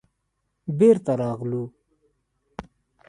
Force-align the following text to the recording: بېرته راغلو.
بېرته 0.77 1.11
راغلو. 1.21 1.63